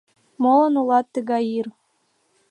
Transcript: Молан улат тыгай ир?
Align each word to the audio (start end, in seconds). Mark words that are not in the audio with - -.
Молан 0.41 0.75
улат 0.81 1.07
тыгай 1.13 1.43
ир? 1.57 1.67